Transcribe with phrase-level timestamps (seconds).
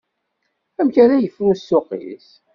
[0.79, 2.29] Amek ara yefru ssuq-is.